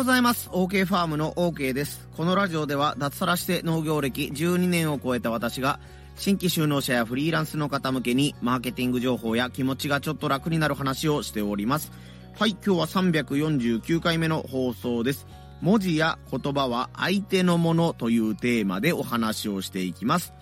[0.00, 0.48] ございます。
[0.48, 2.08] OK ファームの OK です。
[2.16, 5.78] このラジオでは脱サラして農業歴12年を超えた私が
[6.16, 11.92] 新規就農者やフリーランスの方向けにマーケティング情報や気持ちがちょっと楽になる話をしております。
[12.38, 15.26] はい、今日は349回目の放送です。
[15.60, 20.32] 文字や言葉は相手のものというテーマでお話をしていきます。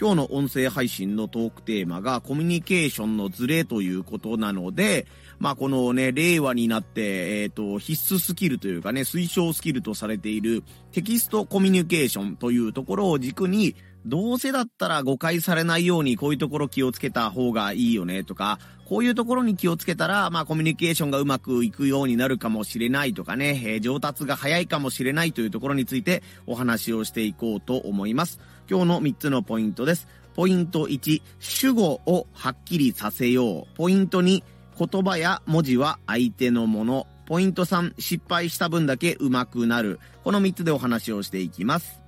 [0.00, 5.06] 今日の音声配信のトークテーマがコミュニケーションのズレということなので、
[5.38, 28.40] まあこのね、令和になって、えっ、と、必須スキルというかね、推奨スキルとされているテキストコミュニケーションというところを軸に、どうせだったら誤解されないようにこういうところ気をつけた方がいいよねとか、こういうところに気をつけたら、まあコミュニケーションがうまくいくようになるかもしれないとかね、えー上達が早いかもしれないというところについてお話をしていこうと思います。
[28.68, 30.08] 今日の3つのポイントです。
[30.34, 33.76] ポイント1、主語をはっきりさせよう。
[33.76, 34.42] ポイント2、
[34.78, 37.06] 言葉や文字は相手のもの。
[37.26, 40.00] ポイント3、失敗した分だけ上手くなる。
[40.24, 42.00] この3つでお話をしていきます。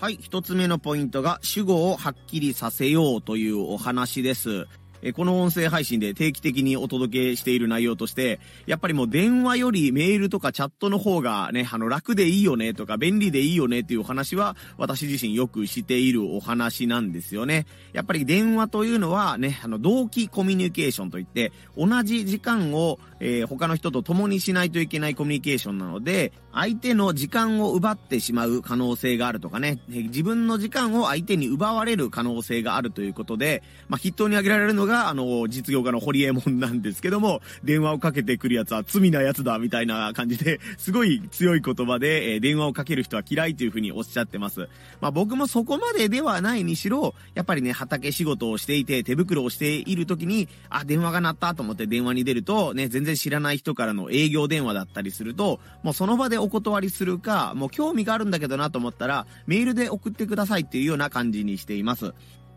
[0.00, 4.66] はい、一つ目のポイントが主語をはっきりさせようというお話です。
[5.02, 17.66] えこの音声配信で定期的にお届けしている内容として、やっぱりもう電話よりメールとかチャットの方がね、あの楽でいいよねとか便利でいいよねっていうお話は私自身よくしているお話なんですよね。
[17.92, 44.68] やっぱり電話というのはね、あの同期コミュニケーションといって、同じ時間を、えー他の人と共にしないといけないコミュニケーションなので、相手の時間を奪ってしまう可能性があるとかね、自分の時間を相手に奪われる可能性があるということで、まあ、筆頭に挙げられるのが、あの、実業家の堀江門なんですけども、電話をかけてくるやつは罪なやつだ、みたいな感じで、すごい強い言葉で、えー電話をかける人は嫌いというふうにおっしゃってます。
[45.00, 62.14] まあ、僕もそこまでではないにしろ、やっぱりね、畑仕事をしていて、手袋をしている時に、あ、電話が鳴ったと思って電話に出ると、ね、全然知らない人からの営業電話だったりすると、もうその場でお断りするか、もう興味があるんだけどなと思ったら、メールで送ってくださいっていうような感じにしています。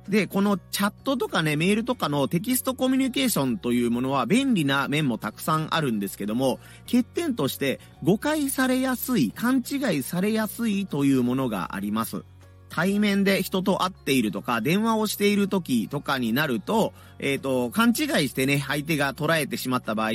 [0.09, 12.23] で、このチャットとかね、メールとかのテキストコミュニケーションというものは便利な面もたくさんあるんですけども、欠点として誤解されやすい、勘違いされやすいというものがあります。
[12.69, 20.11] 対面で人と会っているとか、電話をしている時とかになると、えっ、と、勘違いしてね、相手が捉えてしまった場合、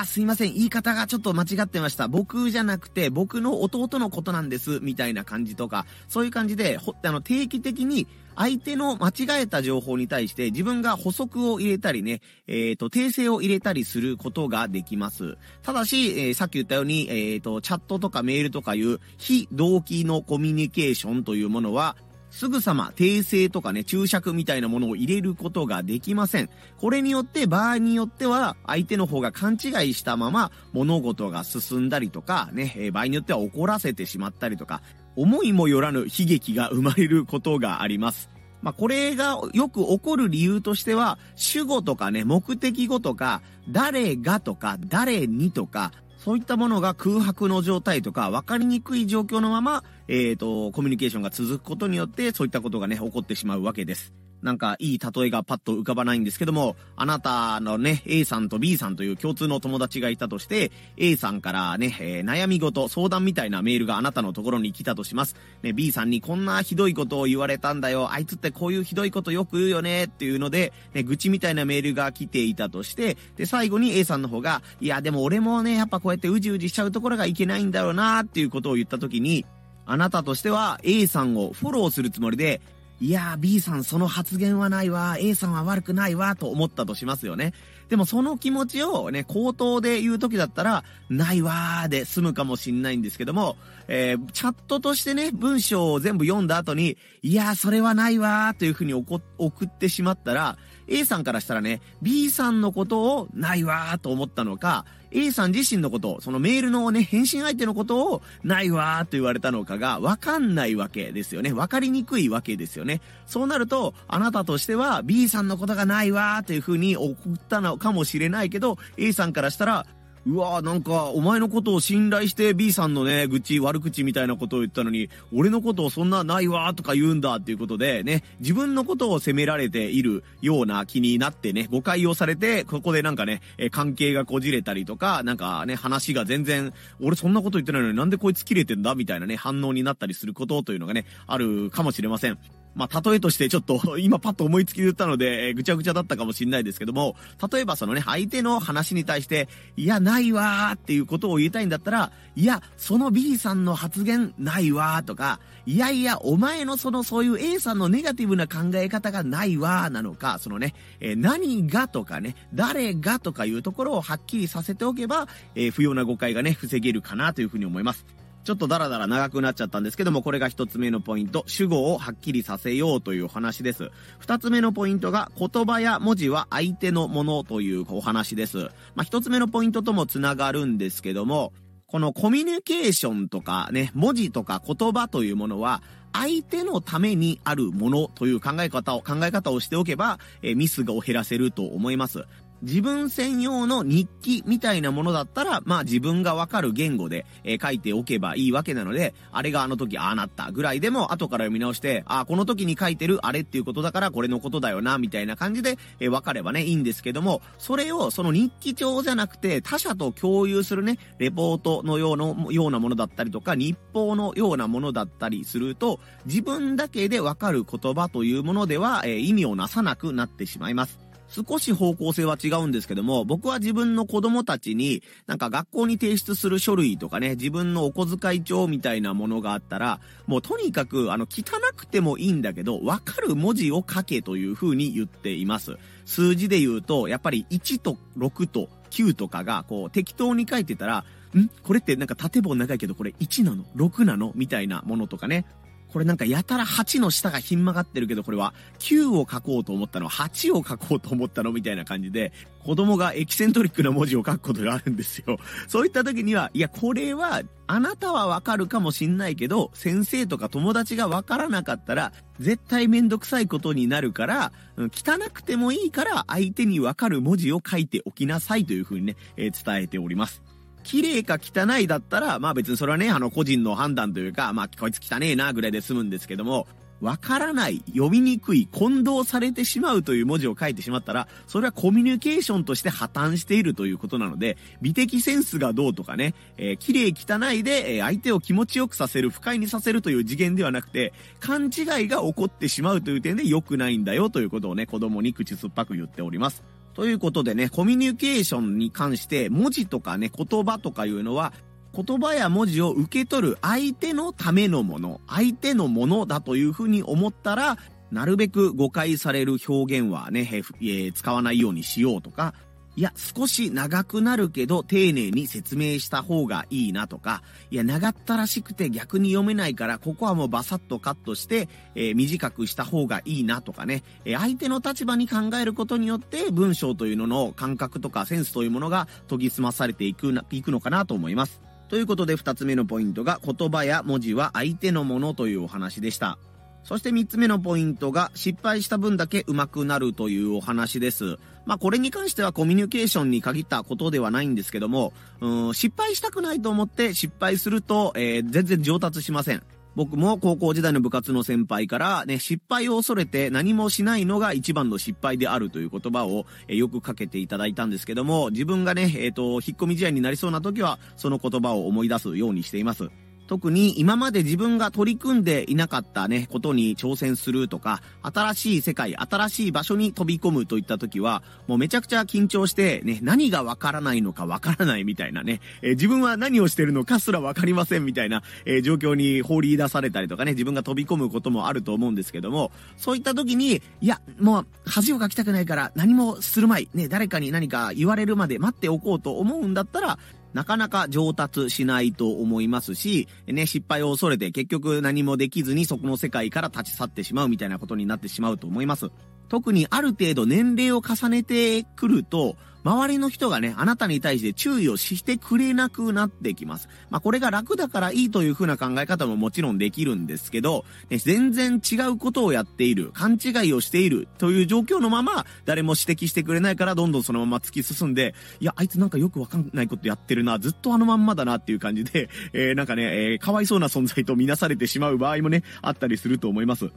[0.00, 0.54] あ、すいません。
[0.54, 2.08] 言い方がちょっと間違ってました。
[2.08, 4.80] 僕じゃなくて、僕の弟のことなんです。
[4.80, 15.36] みたいな感じとか、そういう感じで、ほあの、定期的に相手の間違えた情報に対して自分が補足を入れたりね、えっ、と、訂正を入れたりすることができます。
[15.62, 21.96] ただし、えーさっき言ったように、えっ、と、チャットとかメールとかいう非同期のコミュニケーションというものは、
[22.32, 26.48] すぐさま訂正とかね、注釈みたいなものを入れることができません。
[26.80, 34.80] これによって場合によっては相手の方が勘違いしたまま物事が進んだりとかね、場合によっては怒らせてしまったりとか、
[35.14, 38.30] 思いもよらぬ悲劇が生まれることがあります。
[38.62, 45.92] まあ、これがよく起こる理由としては、主語とかね、目的語とか、誰がとか、誰にとか、
[46.24, 54.14] そういったものが空白の状態とか、分かりにくい状況のまま、えっ、と、コミュニケーションが続くことによって、そういったことがね、起こってしまうわけです。
[54.42, 65.36] なんか、いい例えがパッと浮かばないんですけども、あなたのね、A さんと B さんという共通の友達がいたとして、A さんからね、えー悩み事、相談みたいなメールがあなたのところに来たとします。
[65.62, 68.12] ね、B さんにこんなひどいことを言われたんだよ。
[68.12, 70.04] あいつってこういうひどいことよく言うよね。
[70.04, 79.46] っていうので、ね、愚痴みたいなメールが来ていたとして、で、最後に A さんの方が、いや、でも俺もね、やっぱこうやってうじうじしちゃうところがいけないんだろうなっていうことを言った時に、
[79.86, 82.60] あなたとしては A さんをフォローするつもりで、
[83.02, 87.52] いやー B さんその発言はないわ、A さんは悪くないわ、と思ったとしますよね。
[87.88, 93.56] でもその気持ちをね、口頭で言う時だったら、ないわーで済むかもしんないんですけども、
[93.88, 99.20] えーチャットとしてね、文章を全部読んだ後に、いやーそれはないわーというふうに送
[99.64, 100.56] ってしまったら、
[100.86, 104.84] A さんからしたらね、B さんのことをないわーと思ったのか、
[105.14, 111.52] A さん自身のこと、そのメールのね、返信相手のことをないわーと言われたのかがわかんないわけですよね。
[111.52, 113.00] わかりにくいわけですよね。
[113.26, 119.86] そうなると、あなたとしては B さんのことがないわーというふうに送ったのかもしれないけど、A さんからしたら、
[120.24, 142.38] うわーなんか、お前のことを信頼して B さんのね、愚痴、悪口みたいなことを言ったのに、俺のことをそんなないわーとか言うんだっていうことでね、自分のことを責められているような気になってね、誤解をされて、ここでなんかね、え関係がこじれたりとか、なんかね、話が全然、俺そんなこと言ってないのになんでこいつ切れてんだみたいなね、反応になったりすることというのがね、あるかもしれません。
[142.74, 147.16] まあ、例えとしてちょっと、 今パッと思いつきで言ったので、えー、ぐちゃぐちゃだったかもしれないですけども、
[147.52, 168.21] 例えばそのね、相手の話に対して、いや、ないわーっていうことを言いたいんだったら、いや、その B さんの発言ないわーとか、いやいや、お前のそのそういう A さんのネガティブな考え方がないわーなのか、そのね、えー、何がとかね、誰がとかいうところをはっきりさせておけば、えー、不要な誤解がね、防げるかなというふうに思います。
[168.44, 173.90] ちょっとダラダラ長くなっちゃったんですけども、これが一つ目のポイント、主語をはっきりさせようというお話です。
[174.18, 178.58] 二つ目のポイントが、言葉や文字は相手のものというお話です。
[178.96, 181.52] まあ、一つ目のポイントともつながるんですけども、
[181.86, 192.24] このコミュニケーションとかね、文字とか言葉というものは、相手のためにあるものという考え方を、考え方をしておけば、えミスがを減らせると思います。
[192.62, 221.01] 自分専用の日記みたいなものだったら、まあ自分がわかる言語で、えー、書いておけばいいわけなので、あれがあの時ああなったぐらいでも後から読み直して、ああこの時に書いてるあれっていうことだからこれのことだよな、みたいな感じで、えー、わかればね、いいんですけども、それをその日記帳じゃなくて他者と共有するね、レポートのような、ようなものだったりとか、日報のようなものだったりすると、自分だけでわかる言葉というものでは、えー、意味をなさなくなってしまいます。
[221.32, 231.44] 少し方向性は違うんですけども、僕は自分の子供たちに、なんか学校に提出する書類とかね、自分のお小遣い帳みたいなものがあったら、もうとにかく、あの、汚
[231.74, 235.78] くてもいいんだけど、わかる文字を書けという風に言っています。
[236.04, 241.04] 数字で言うと、やっぱり1と6と9とかが、こう、適当に書いてたら、
[241.34, 241.48] ん？
[241.62, 244.32] これってなんか縦棒長いけどこれ1なの ?6 なの？
[244.34, 245.46] みたいなものとかね。
[245.92, 252.32] これなんかやたら8の下がひん曲がってるけど、これは9を書こうと思ったの ?8 を書こうと思ったのみたいな感じで、
[252.64, 255.38] 子供がエキセントリックな文字を書くことがあるんですよ。
[255.68, 270.42] そういった時には、いや、これは、あなたはわかるかもしんないけど、先生とか友達がわからなかったら、絶対めんどくさいことになるから、汚くてもいいから、相手にわかる文字を書いておきなさいというふうにね、えー、伝えております。
[270.82, 276.66] 綺麗か汚いだったら、まあ別にそれはね、あの個人の判断というか、まあこいつ汚えなぐらいで済むんですけども、
[277.02, 296.62] わからない、読みにくい、混同されてしまうという文字を書いてしまったら、それはコミュニケーションとして破綻しているということなので、美的センスがどうとかね、えー、綺麗汚いで、え、相手を気持ちよくさせる、不快にさせるという次元ではなくて、勘違いが起こってしまうという点で良くないんだよということをね、子供に口酸っぱく言っております。
[296.94, 301.52] ということでね、コミュニケーションに関して文字とかね、言葉とかいうのは、
[301.94, 307.78] 言葉や文字を受け取る相手のためのもの、相手のものだというふうに思ったら、
[308.10, 312.54] なるべく誤解される表現はね、え使わないようにしようとか、
[312.94, 331.62] いや、少し長くなるけど、丁寧に説明した方がいいなとか、いや、長ったらしくて逆に読めないから、ここはもうバサッとカットして、えー、短くした方がいいなとかね、えー、相手の立場に考えることによって、文章というのの感覚とかセンスというものが研ぎ澄まされていくな、いくのかなと思います。
[331.88, 336.38] ということで、二つ目のポイントが、言葉や文字は相手のものというお話でした。
[336.84, 341.38] そして3つ目のポイントが失敗した分だけ上手くなるというお話です。
[341.64, 349.62] まあこれに関してはコミュニケーションに限ったことではないんですけども、うん失敗したくないと思って失敗すると、えー、全然上達しません。
[349.94, 363.10] 僕も高校時代の部活の先輩からね、失敗を恐れて何もしないのが一番の失敗であるという言葉を、えよくかけていただいたんですけども、自分がね、えっ、ー、と、引っ込み試合になりそうな時は、その言葉を思い出すようにしています。
[363.52, 390.18] 特に今まで自分が取り組んでいなかったね、ことに挑戦するとか、新しい世界、新しい場所に飛び込むといった時は、もうめちゃくちゃ緊張して、ね、何がわからないのかわからないみたいなね、えー、自分は何をしてるのかすらわかりませんみたいな、えー、状況に放り出されたりとかね、自分が飛び込むこともあると思うんですけども、そういった時に、いや、もう恥をかきたくないから何もするまい、ね、誰かに何か言われるまで待っておこうと思うんだったら、
[390.54, 399.10] なかなか上達しないと思いますし、ね、失敗を恐れて結局何もできずにそこの世界から立ち去ってしまうみたいなことになってしまうと思います。
[399.52, 406.88] 特にある程度年齢を重ねてくると、周りの人がね、あなたに対して注意をしてくれなくなってきます。
[407.10, 426.88] まあ、これが楽だからいいという風な考え方ももちろんできるんですけど、ね、全然違うことをやっている、勘違いをしているという状況のまま、誰も指摘してくれないからどんどんそのまま突き進んで、いや、あいつなんかよくわかんないことやってるな、ずっとあのまんまだなっていう感じで、えー、なんかね、えー、かわいそうな存在とみなされてしまう場合もね、あったりすると思います。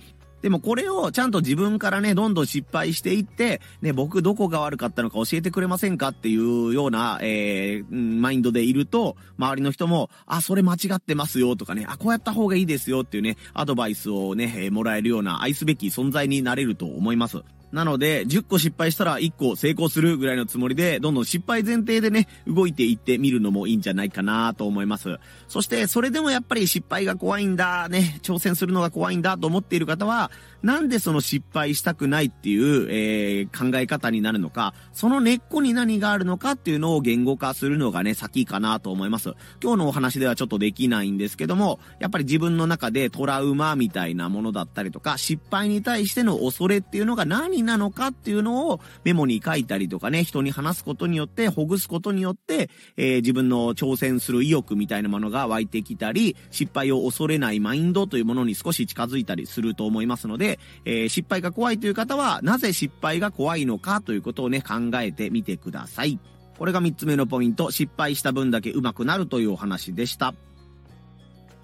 [0.45, 17.41] でもこれをちゃんと自分からね、どんどん失敗していって、ね、僕どこが悪かったのか教えてくれませんかっていうような、えー、マインドでいると、周りの人も、あ、それ間違ってますよとかね、あ、こうやった方がいいですよっていうね、アドバイスをね、もらえるような愛すべき存在になれると思います。
[17.75, 25.17] なので、10個失敗したら1個成功するぐらいのつもりで、どんどん失敗前提でね、動いていってみるのもいいんじゃないかなと思います。
[25.50, 30.32] そして、それでもやっぱり失敗が怖いんだ、ね、挑戦するのが怖いんだと思っている方は、
[30.63, 39.34] なんでその失敗したくないっていう、えー、考え方になるのか、その根っこに何があるのかっていうのを言語化するのがね、先かなと思います。
[39.62, 66.19] 今日のお話ではちょっとできないんですけども、やっぱり自分の中でトラウマみたいなものだったりとか、失敗に対しての恐れっていうのが何なのかっていうのをメモに書いたりとかね、人に話すことによって、ほぐすことによって、えー、自分の挑戦する意欲みたいなものが湧いてきたり、失敗を恐れないマインドというものに少し近づいたりすると思いますので、えー、失敗が怖いという方は、なぜ失敗が怖いのかということをね、考えてみてください。
[66.57, 70.34] これが3つ目のポイント、失敗した分だけ上手くなるというお話でした。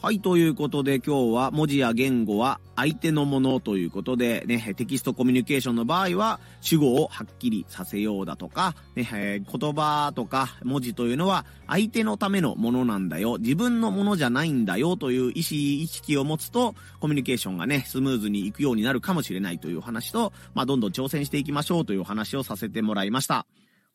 [0.03, 23.46] はい、ということで今日は文字や言語は相手のものということでね、テキストコミュニケーションの場合は主語をはっきりさせようだとか、ね、え、言葉とか文字というのは相手のためのものなんだよ、自分のものじゃないんだよという意思、意識を持つとコミュニケーションがね、スムーズにいくようになるかもしれないという話と、まあ、どんどん挑戦していきましょうという話をさせてもらいました。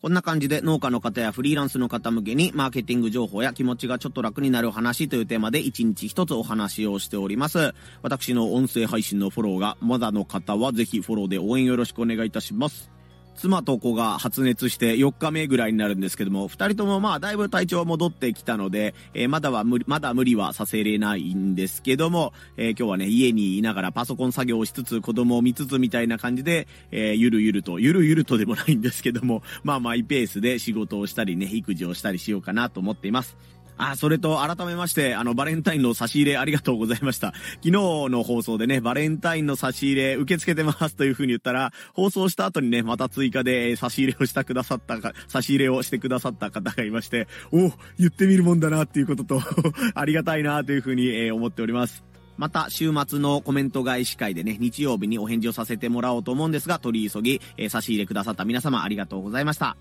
[0.03, 7.75] こんな感じで農家の方やフリーランスの方向けにマーケティング情報や気持ちがちょっと楽になる話というテーマで一日一つお話をしております。
[8.03, 12.96] 私の音声配信のフォローがまだの方はぜひフォローで応援よろしくお願いいたします。
[13.37, 33.37] 妻と子が発熱して4日目ぐらいになるんですけども、2人ともまあだいぶ体調戻ってきたので、えー、まだは無理、まだ無理はさせれないんですけども、えー、今日はね、家にいながらパソコン作業をしつつ子供を見つつみたいな感じで、えー、ゆるゆると、ゆるゆるとでもないんですけども、まあマイペースで仕事をしたりね、育児をしたりしようかなと思っています。
[33.79, 37.33] あ、それと改めまして、あの、バレンタインの差し入れありがとうございました。
[37.63, 49.43] 昨日の放送でね、バレンタインの差し入れ受け付けてますという風に言ったら、放送した後にね、また追加で差し入れをしたくださったか、差し入れをしてくださった方がいまして、お言ってみるもんだなっていうことと
[49.95, 52.05] ありがたいなという風に、え、思っております。
[52.39, 59.77] また、週末のコメント返し会でね、日曜日にお返事をさせてもらおうと思うんですが、取り急ぎ、え、差し入れくださった皆様ありがとうございました。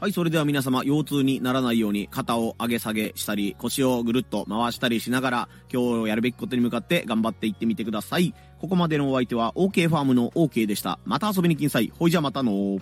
[0.00, 8.32] はい、それでは皆様、腰痛にならないように肩を上げ下げしたり、腰をぐるっと回したりしながら、今日やるべきことに向かって頑張っていってみてください。
[8.60, 11.00] ここまでのお相手は OK ファームの OK でした。
[11.04, 11.92] また遊びに来んさい。
[11.98, 12.78] ほいじゃまたの